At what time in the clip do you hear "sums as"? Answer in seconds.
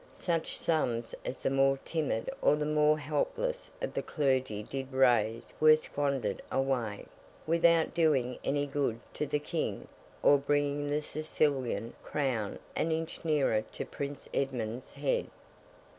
0.57-1.43